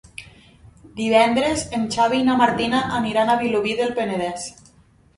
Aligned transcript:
Divendres 0.99 1.67
en 1.79 1.85
Xavi 1.97 2.23
i 2.23 2.25
na 2.31 2.39
Martina 2.41 2.83
aniran 3.03 3.33
a 3.33 3.39
Vilobí 3.45 3.81
del 3.85 3.97
Penedès. 4.03 4.53